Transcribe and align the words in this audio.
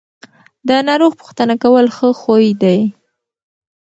د 0.67 0.69
ناروغ 0.87 1.11
پوښتنه 1.21 1.55
کول 1.63 1.85
ښه 1.95 2.09
خوی 2.21 2.49
دی. 2.61 2.79